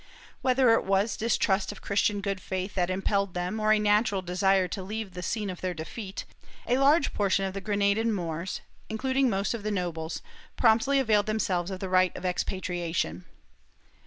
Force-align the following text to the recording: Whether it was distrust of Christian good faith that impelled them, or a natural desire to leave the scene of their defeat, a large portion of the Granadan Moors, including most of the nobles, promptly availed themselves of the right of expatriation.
Whether 0.41 0.71
it 0.73 0.83
was 0.83 1.15
distrust 1.15 1.71
of 1.71 1.83
Christian 1.83 2.21
good 2.21 2.41
faith 2.41 2.73
that 2.73 2.89
impelled 2.89 3.35
them, 3.35 3.59
or 3.59 3.71
a 3.71 3.77
natural 3.77 4.23
desire 4.23 4.67
to 4.67 4.81
leave 4.81 5.13
the 5.13 5.21
scene 5.21 5.47
of 5.47 5.61
their 5.61 5.75
defeat, 5.75 6.25
a 6.65 6.79
large 6.79 7.13
portion 7.13 7.45
of 7.45 7.53
the 7.53 7.61
Granadan 7.61 8.11
Moors, 8.11 8.61
including 8.89 9.29
most 9.29 9.53
of 9.53 9.61
the 9.61 9.69
nobles, 9.69 10.23
promptly 10.57 10.97
availed 10.97 11.27
themselves 11.27 11.69
of 11.69 11.81
the 11.81 11.87
right 11.87 12.17
of 12.17 12.25
expatriation. 12.25 13.25